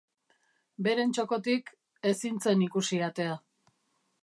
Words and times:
Beren 0.87 1.13
txokotik, 1.17 1.69
ezin 2.13 2.41
zen 2.47 2.65
ikusi 2.71 3.03
atea. 3.11 3.39